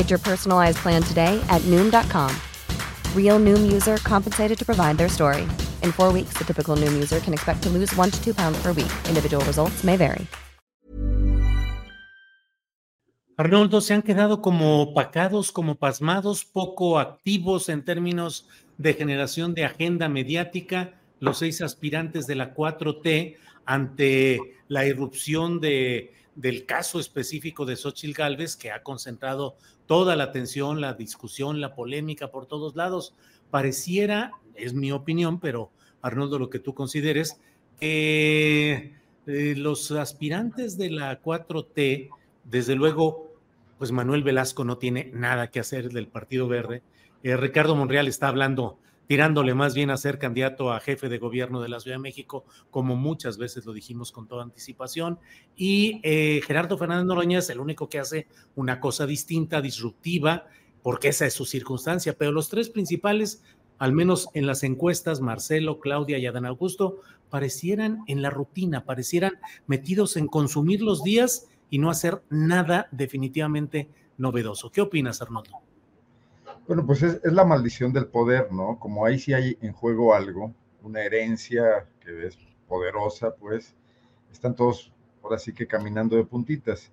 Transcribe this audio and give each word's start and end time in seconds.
Get 0.00 0.08
your 0.08 0.24
personalized 0.24 0.78
plan 0.78 1.02
today 1.02 1.36
at 1.50 1.60
Noom.com. 1.68 2.32
Real 3.14 3.38
Noom 3.38 3.70
user 3.70 3.98
compensated 3.98 4.56
to 4.58 4.64
provide 4.64 4.96
their 4.96 5.10
story. 5.10 5.42
In 5.82 5.92
four 5.92 6.10
weeks, 6.10 6.32
the 6.38 6.44
typical 6.44 6.74
Noom 6.74 6.94
user 6.94 7.20
can 7.20 7.34
expect 7.34 7.62
to 7.64 7.68
lose 7.68 7.94
one 7.94 8.10
to 8.10 8.18
two 8.24 8.32
pounds 8.32 8.56
per 8.62 8.72
week. 8.72 8.90
Individual 9.08 9.44
results 9.44 9.84
may 9.84 9.98
vary. 9.98 10.26
Arnoldo, 13.36 13.82
se 13.82 13.92
han 13.92 14.00
quedado 14.00 14.40
como 14.40 14.80
opacados, 14.80 15.52
como 15.52 15.74
pasmados, 15.74 16.46
poco 16.46 16.98
activos 16.98 17.68
en 17.68 17.84
términos 17.84 18.46
de 18.78 18.94
generación 18.94 19.52
de 19.52 19.66
agenda 19.66 20.08
mediática 20.08 20.94
los 21.18 21.36
seis 21.36 21.60
aspirantes 21.60 22.26
de 22.26 22.36
la 22.36 22.54
4T 22.54 23.36
ante 23.66 24.40
la 24.68 24.86
irrupción 24.86 25.60
de, 25.60 26.14
del 26.34 26.66
caso 26.66 27.00
específico 27.00 27.66
de 27.66 27.76
Xochitl 27.76 28.16
Gálvez, 28.16 28.56
que 28.56 28.70
ha 28.70 28.82
concentrado 28.82 29.56
toda 29.86 30.16
la 30.16 30.24
atención, 30.24 30.80
la 30.80 30.94
discusión, 30.94 31.60
la 31.60 31.74
polémica 31.74 32.30
por 32.30 32.46
todos 32.46 32.76
lados. 32.76 33.14
Pareciera, 33.50 34.32
es 34.54 34.74
mi 34.74 34.92
opinión, 34.92 35.40
pero 35.40 35.70
Arnoldo, 36.02 36.38
lo 36.38 36.50
que 36.50 36.58
tú 36.58 36.74
consideres, 36.74 37.40
que 37.78 38.94
eh, 39.26 39.54
los 39.56 39.90
aspirantes 39.92 40.78
de 40.78 40.90
la 40.90 41.20
4T, 41.20 42.10
desde 42.44 42.74
luego, 42.74 43.32
pues 43.78 43.92
Manuel 43.92 44.22
Velasco 44.22 44.64
no 44.64 44.78
tiene 44.78 45.10
nada 45.14 45.50
que 45.50 45.60
hacer 45.60 45.90
del 45.90 46.08
Partido 46.08 46.48
Verde. 46.48 46.82
Eh, 47.22 47.36
Ricardo 47.36 47.76
Monreal 47.76 48.08
está 48.08 48.28
hablando, 48.28 48.78
tirándole 49.10 49.54
más 49.54 49.74
bien 49.74 49.90
a 49.90 49.96
ser 49.96 50.20
candidato 50.20 50.72
a 50.72 50.78
jefe 50.78 51.08
de 51.08 51.18
gobierno 51.18 51.60
de 51.60 51.68
la 51.68 51.80
Ciudad 51.80 51.96
de 51.96 52.02
México, 52.02 52.44
como 52.70 52.94
muchas 52.94 53.38
veces 53.38 53.66
lo 53.66 53.72
dijimos 53.72 54.12
con 54.12 54.28
toda 54.28 54.44
anticipación. 54.44 55.18
Y 55.56 56.00
eh, 56.04 56.40
Gerardo 56.46 56.78
Fernández 56.78 57.06
Noroña 57.06 57.40
es 57.40 57.50
el 57.50 57.58
único 57.58 57.88
que 57.88 57.98
hace 57.98 58.28
una 58.54 58.78
cosa 58.78 59.08
distinta, 59.08 59.60
disruptiva, 59.60 60.46
porque 60.84 61.08
esa 61.08 61.26
es 61.26 61.34
su 61.34 61.44
circunstancia. 61.44 62.16
Pero 62.16 62.30
los 62.30 62.50
tres 62.50 62.70
principales, 62.70 63.42
al 63.78 63.92
menos 63.92 64.28
en 64.32 64.46
las 64.46 64.62
encuestas, 64.62 65.20
Marcelo, 65.20 65.80
Claudia 65.80 66.18
y 66.18 66.26
Adán 66.26 66.46
Augusto, 66.46 67.00
parecieran 67.30 68.04
en 68.06 68.22
la 68.22 68.30
rutina, 68.30 68.84
parecieran 68.84 69.40
metidos 69.66 70.16
en 70.16 70.28
consumir 70.28 70.82
los 70.82 71.02
días 71.02 71.48
y 71.68 71.78
no 71.78 71.90
hacer 71.90 72.22
nada 72.30 72.86
definitivamente 72.92 73.90
novedoso. 74.18 74.70
¿Qué 74.70 74.80
opinas, 74.82 75.20
Arnoldo? 75.20 75.69
Bueno, 76.70 76.86
pues 76.86 77.02
es, 77.02 77.20
es, 77.24 77.32
la 77.32 77.44
maldición 77.44 77.92
del 77.92 78.06
poder, 78.06 78.52
¿no? 78.52 78.78
Como 78.78 79.04
ahí 79.04 79.18
sí 79.18 79.34
hay 79.34 79.58
en 79.60 79.72
juego 79.72 80.14
algo, 80.14 80.54
una 80.82 81.02
herencia 81.02 81.88
que 81.98 82.28
es 82.28 82.38
poderosa, 82.68 83.34
pues 83.34 83.74
están 84.30 84.54
todos 84.54 84.92
ahora 85.20 85.40
sí 85.40 85.52
que 85.52 85.66
caminando 85.66 86.14
de 86.14 86.24
puntitas. 86.24 86.92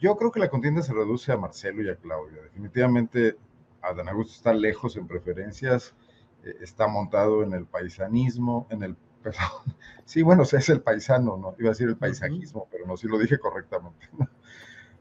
Yo 0.00 0.16
creo 0.16 0.32
que 0.32 0.40
la 0.40 0.48
contienda 0.48 0.80
se 0.82 0.94
reduce 0.94 1.30
a 1.32 1.36
Marcelo 1.36 1.82
y 1.82 1.90
a 1.90 1.96
Claudia. 1.96 2.40
Definitivamente 2.44 3.36
Adán 3.82 4.08
Augusto 4.08 4.36
está 4.36 4.54
lejos 4.54 4.96
en 4.96 5.06
preferencias, 5.06 5.94
eh, 6.42 6.54
está 6.62 6.86
montado 6.86 7.42
en 7.42 7.52
el 7.52 7.66
paisanismo, 7.66 8.66
en 8.70 8.84
el 8.84 8.96
perdón. 9.22 9.76
Sí, 10.06 10.22
bueno, 10.22 10.44
o 10.44 10.46
sea, 10.46 10.60
es 10.60 10.70
el 10.70 10.80
paisano, 10.80 11.36
¿no? 11.36 11.54
Iba 11.58 11.68
a 11.68 11.72
decir 11.72 11.88
el 11.88 11.98
paisajismo, 11.98 12.68
pero 12.70 12.86
no, 12.86 12.96
sí 12.96 13.06
lo 13.06 13.18
dije 13.18 13.38
correctamente. 13.38 14.08
¿no? 14.18 14.30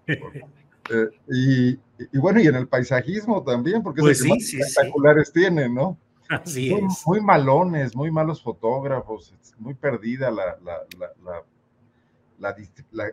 eh, 0.89 1.09
y, 1.29 1.69
y, 2.11 2.17
bueno, 2.19 2.39
y 2.39 2.47
en 2.47 2.55
el 2.55 2.67
paisajismo 2.67 3.43
también, 3.43 3.81
porque 3.83 4.01
pues 4.01 4.19
es 4.19 4.25
el 4.25 4.25
sí, 4.25 4.29
que 4.29 4.35
más 4.35 4.47
sí, 4.47 4.59
espectaculares 4.59 5.27
sí. 5.27 5.33
tienen, 5.39 5.73
¿no? 5.73 5.97
Así 6.29 6.71
muy, 6.71 6.85
es. 6.85 7.03
muy, 7.05 7.21
malones, 7.21 7.95
muy 7.95 8.11
malos 8.11 8.41
fotógrafos, 8.41 9.33
muy 9.59 9.73
perdida 9.73 10.31
la, 10.31 10.57
la, 10.63 10.81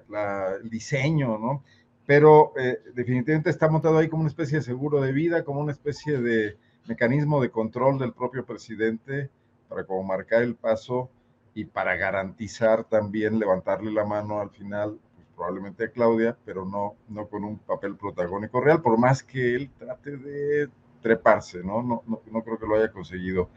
la, 0.09 0.57
el 0.63 0.71
diseño, 0.71 1.39
¿no? 1.39 1.65
Pero 2.07 2.53
eh, 2.57 2.79
definitivamente 2.95 3.51
está 3.51 3.69
montado 3.69 3.99
ahí 3.99 4.09
como 4.09 4.23
una 4.23 4.31
especie 4.31 4.59
de 4.59 4.65
seguro 4.65 5.01
de 5.01 5.13
vida, 5.13 5.45
como 5.45 5.61
una 5.61 5.73
especie 5.73 6.19
de 6.19 6.57
mecanismo 6.87 7.41
de 7.41 7.51
control 7.51 7.99
del 7.99 8.13
propio 8.13 8.45
presidente 8.45 9.31
para 9.69 9.85
como 9.85 10.03
marcar 10.03 10.43
el 10.43 10.57
paso 10.57 11.11
y 11.55 11.65
para 11.65 11.97
garantizar 11.97 12.85
también 12.85 13.39
levantarle 13.39 13.93
la 13.93 14.05
mano 14.05 14.41
al 14.41 14.51
final, 14.51 14.99
probablemente 15.41 15.85
a 15.85 15.91
Claudia, 15.91 16.37
pero 16.45 16.67
no, 16.67 16.97
no 17.09 17.27
con 17.27 17.45
un 17.45 17.59
papel 17.61 17.97
protagónico 17.97 18.61
real, 18.61 18.83
por 18.83 18.99
más 18.99 19.23
que 19.23 19.55
él 19.55 19.71
trate 19.79 20.19
de 20.19 20.69
treparse, 21.01 21.65
¿no? 21.65 21.83
No, 21.83 22.03
no, 22.07 22.21
no 22.31 22.43
creo 22.43 22.59
que 22.59 22.67
lo 22.67 22.77
haya 22.77 22.93
conseguido. 22.93 23.49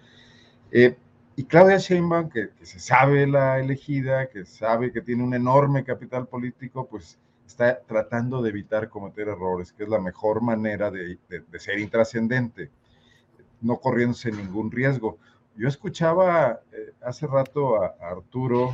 Eh, 0.71 0.95
y 1.35 1.44
Claudia 1.44 1.77
Sheinbaum, 1.77 2.29
que, 2.29 2.51
que, 2.51 2.66
se 2.66 2.79
sabe 2.79 3.27
la 3.27 3.59
elegida, 3.59 4.27
que 4.29 4.45
sabe 4.45 4.94
que 4.94 5.01
tiene 5.01 5.23
un 5.23 5.33
enorme 5.33 5.83
capital 5.83 6.25
político, 6.25 6.88
pues 6.88 7.19
está 7.45 7.81
tratando 7.81 8.41
de 8.41 8.51
evitar 8.51 8.88
cometer 8.88 9.27
errores, 9.27 9.73
que 9.73 9.83
es 9.83 9.89
la 9.89 10.00
mejor 10.00 10.41
manera 10.41 10.89
de, 10.89 11.19
de, 11.27 11.41
de 11.41 11.59
ser 11.59 11.79
intrascendente, 11.79 12.71
no 13.59 13.75
corriéndose 13.75 14.31
ningún 14.31 14.71
riesgo. 14.71 15.17
Yo 15.57 15.67
escuchaba 15.67 16.61
eh, 16.71 16.94
hace 17.01 17.27
rato 17.27 17.83
a, 17.83 17.88
a 18.00 18.11
Arturo 18.11 18.73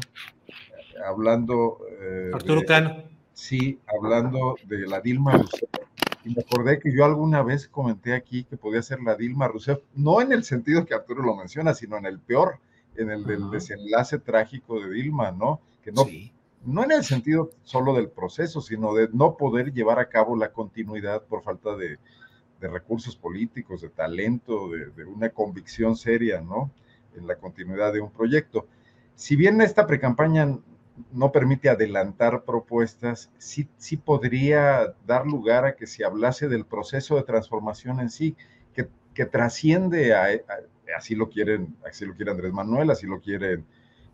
hablando. 1.05 1.79
Eh, 2.01 2.31
Arturo 2.33 2.63
Cano. 2.65 3.03
Sí, 3.33 3.79
hablando 3.87 4.55
de 4.65 4.85
la 4.87 4.99
Dilma 4.99 5.31
Rousseff. 5.33 5.69
Y 6.25 6.35
me 6.35 6.41
acordé 6.41 6.79
que 6.79 6.93
yo 6.93 7.05
alguna 7.05 7.41
vez 7.41 7.69
comenté 7.69 8.13
aquí 8.13 8.43
que 8.43 8.57
podía 8.57 8.81
ser 8.81 9.01
la 9.01 9.15
Dilma 9.15 9.47
Rousseff, 9.47 9.79
no 9.95 10.21
en 10.21 10.33
el 10.33 10.43
sentido 10.43 10.85
que 10.85 10.93
Arturo 10.93 11.23
lo 11.23 11.35
menciona, 11.35 11.73
sino 11.73 11.97
en 11.97 12.05
el 12.05 12.19
peor, 12.19 12.59
en 12.95 13.09
el 13.09 13.23
del 13.25 13.43
uh 13.43 13.47
-huh. 13.47 13.51
desenlace 13.51 14.19
trágico 14.19 14.79
de 14.81 14.89
Dilma, 14.89 15.31
¿no? 15.31 15.61
Que 15.81 15.93
no, 15.93 16.03
sí. 16.03 16.33
no 16.65 16.83
en 16.83 16.91
el 16.91 17.05
sentido 17.05 17.51
solo 17.63 17.93
del 17.93 18.09
proceso, 18.09 18.59
sino 18.59 18.93
de 18.93 19.07
no 19.13 19.37
poder 19.37 19.71
llevar 19.71 19.99
a 19.99 20.09
cabo 20.09 20.35
la 20.35 20.51
continuidad 20.51 21.23
por 21.23 21.41
falta 21.41 21.77
de, 21.77 21.97
de 22.59 22.67
recursos 22.67 23.15
políticos, 23.15 23.81
de 23.81 23.89
talento, 23.89 24.69
de, 24.69 24.87
de, 24.87 25.05
una 25.05 25.29
convicción 25.29 25.95
seria, 25.95 26.41
¿no? 26.41 26.71
En 27.15 27.25
la 27.25 27.37
continuidad 27.37 27.93
de 27.93 28.01
un 28.01 28.11
proyecto. 28.11 28.67
Si 29.15 29.37
bien 29.37 29.61
esta 29.61 29.87
precampaña 29.87 30.59
no 31.11 31.31
permite 31.31 31.69
adelantar 31.69 32.43
propuestas, 32.43 33.31
sí, 33.37 33.67
sí 33.77 33.97
podría 33.97 34.93
dar 35.05 35.25
lugar 35.25 35.65
a 35.65 35.75
que 35.75 35.87
se 35.87 36.05
hablase 36.05 36.47
del 36.47 36.65
proceso 36.65 37.15
de 37.15 37.23
transformación 37.23 37.99
en 37.99 38.09
sí, 38.09 38.35
que, 38.73 38.87
que 39.13 39.25
trasciende 39.25 40.13
a, 40.13 40.27
así 40.97 41.15
lo 41.15 41.29
quieren, 41.29 41.75
así 41.87 42.05
lo 42.05 42.13
quiere 42.13 42.31
Andrés 42.31 42.53
Manuel, 42.53 42.91
así 42.91 43.05
lo 43.07 43.19
quieren 43.19 43.65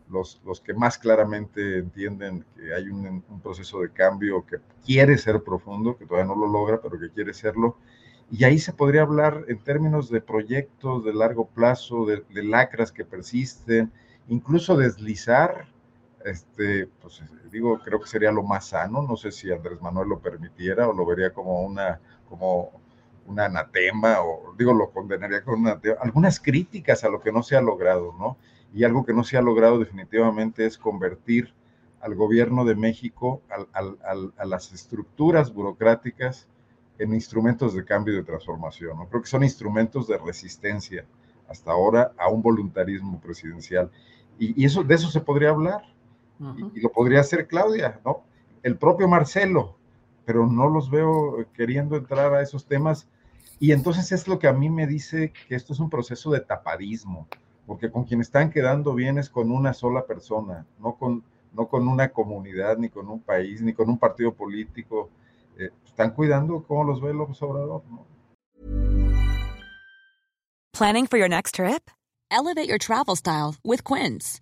los, 0.09 0.41
los 0.45 0.61
que 0.61 0.73
más 0.73 0.97
claramente 0.97 1.79
entienden 1.79 2.45
que 2.55 2.73
hay 2.73 2.89
un, 2.89 3.23
proceso 3.41 3.81
de 3.81 3.89
cambio 3.89 4.45
que 4.45 4.57
quiere 4.85 5.17
ser 5.17 5.43
profundo, 5.43 5.97
que 5.97 6.05
todavía 6.05 6.33
no 6.33 6.39
lo 6.39 6.47
logra, 6.47 6.81
pero 6.81 6.99
que 6.99 7.09
quiere 7.09 7.33
serlo, 7.33 7.77
y 8.31 8.43
ahí 8.43 8.57
se 8.57 8.73
podría 8.73 9.01
hablar 9.03 9.45
en 9.47 9.59
términos 9.59 10.09
de 10.09 10.21
proyectos 10.21 11.05
de 11.05 11.13
largo 11.13 11.47
plazo, 11.47 12.05
de 12.05 12.43
lacras 12.43 12.91
que 12.91 13.05
persisten, 13.05 13.91
incluso 14.27 14.75
deslizar, 14.75 15.67
este, 16.25 16.87
pues 17.01 17.21
digo, 17.51 17.79
creo 17.79 18.01
que 18.01 18.07
sería 18.07 18.31
lo 18.31 18.43
más 18.43 18.67
sano, 18.67 19.01
no 19.01 19.15
sé 19.15 19.31
si 19.31 19.51
Andrés 19.51 19.81
Manuel 19.81 20.09
lo 20.09 20.19
permitiera 20.19 20.89
o 20.89 20.93
lo 20.93 21.05
vería 21.05 21.33
como 21.33 21.61
una, 21.61 21.99
como 22.27 22.71
un 23.27 23.39
anatema, 23.39 24.21
o 24.21 24.53
digo, 24.57 24.73
lo 24.73 24.91
condenaría 24.91 25.43
con 25.43 25.61
una, 25.61 25.79
algunas 26.01 26.39
críticas 26.39 27.03
a 27.03 27.09
lo 27.09 27.21
que 27.21 27.31
no 27.31 27.43
se 27.43 27.55
ha 27.55 27.61
logrado, 27.61 28.13
¿no? 28.19 28.37
Y 28.73 28.83
algo 28.83 29.05
que 29.05 29.13
no 29.13 29.23
se 29.23 29.37
ha 29.37 29.41
logrado 29.41 29.79
definitivamente 29.79 30.65
es 30.65 30.77
convertir 30.77 31.53
al 32.01 32.15
gobierno 32.15 32.65
de 32.65 32.75
México, 32.75 33.41
al, 33.49 33.67
al, 33.71 33.97
al, 34.03 34.33
a 34.37 34.45
las 34.45 34.73
estructuras 34.73 35.53
burocráticas, 35.53 36.47
en 36.97 37.13
instrumentos 37.13 37.73
de 37.73 37.83
cambio 37.83 38.13
y 38.13 38.17
de 38.17 38.23
transformación. 38.23 38.97
¿no? 38.97 39.07
Creo 39.07 39.21
que 39.21 39.27
son 39.27 39.43
instrumentos 39.43 40.07
de 40.07 40.17
resistencia 40.17 41.05
hasta 41.47 41.71
ahora 41.71 42.11
a 42.17 42.29
un 42.29 42.41
voluntarismo 42.41 43.19
presidencial. 43.19 43.91
Y, 44.37 44.65
eso, 44.65 44.83
de 44.83 44.95
eso 44.95 45.09
se 45.09 45.21
podría 45.21 45.49
hablar. 45.49 45.81
Y, 46.39 46.79
lo 46.81 46.91
podría 46.91 47.21
hacer 47.21 47.47
Claudia, 47.47 47.99
¿no? 48.05 48.23
El 48.63 48.77
propio 48.77 49.07
Marcelo, 49.07 49.77
pero 50.25 50.47
no 50.47 50.69
los 50.69 50.89
veo 50.89 51.45
queriendo 51.53 51.95
entrar 51.95 52.33
a 52.33 52.41
esos 52.41 52.65
temas. 52.65 53.07
Y 53.59 53.71
entonces 53.71 54.11
es 54.11 54.27
lo 54.27 54.39
que 54.39 54.47
a 54.47 54.53
mí 54.53 54.69
me 54.69 54.87
dice 54.87 55.31
que 55.47 55.55
esto 55.55 55.73
es 55.73 55.79
un 55.79 55.89
proceso 55.89 56.31
de 56.31 56.41
tapadismo, 56.41 57.27
porque 57.65 57.89
con 57.89 58.03
quien 58.03 58.21
están 58.21 58.49
quedando 58.49 58.93
bien 58.93 59.17
es 59.17 59.29
con 59.29 59.51
una 59.51 59.73
sola 59.73 60.05
persona, 60.05 60.65
no 60.79 60.95
con, 60.95 61.23
no 61.53 61.67
con 61.67 61.87
una 61.87 62.09
comunidad, 62.09 62.77
ni 62.77 62.89
con 62.89 63.07
un 63.07 63.21
país, 63.21 63.61
ni 63.61 63.73
con 63.73 63.89
un 63.89 63.97
partido 63.97 64.33
político. 64.33 65.09
Eh, 65.57 65.69
están 65.85 66.11
cuidando 66.11 66.63
cómo 66.63 66.83
los 66.83 67.01
ve 67.01 67.13
López 67.13 67.41
Obrador, 67.41 67.83
¿no? 67.89 68.05
Planning 70.73 71.07
for 71.07 71.17
your 71.17 71.29
next 71.29 71.55
trip? 71.55 71.89
Elevate 72.29 72.67
your 72.67 72.77
travel 72.77 73.15
style 73.15 73.55
with 73.63 73.85
Quince. 73.85 74.41